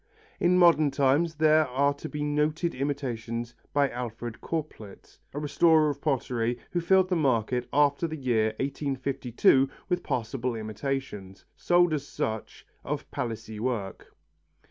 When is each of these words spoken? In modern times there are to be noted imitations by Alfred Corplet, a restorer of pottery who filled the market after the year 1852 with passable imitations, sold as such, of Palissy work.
In 0.39 0.57
modern 0.57 0.89
times 0.89 1.35
there 1.35 1.67
are 1.67 1.93
to 1.93 2.09
be 2.09 2.23
noted 2.23 2.73
imitations 2.73 3.53
by 3.71 3.87
Alfred 3.91 4.41
Corplet, 4.41 5.19
a 5.31 5.37
restorer 5.39 5.91
of 5.91 6.01
pottery 6.01 6.57
who 6.71 6.81
filled 6.81 7.07
the 7.09 7.15
market 7.15 7.69
after 7.71 8.07
the 8.07 8.17
year 8.17 8.45
1852 8.59 9.69
with 9.89 10.01
passable 10.01 10.55
imitations, 10.55 11.45
sold 11.55 11.93
as 11.93 12.07
such, 12.07 12.65
of 12.83 13.11
Palissy 13.11 13.59
work. 13.59 14.15